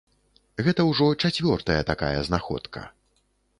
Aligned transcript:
Гэта 0.67 0.85
ўжо 0.91 1.09
чацвёртая 1.27 1.77
такая 1.91 2.19
знаходка. 2.31 2.87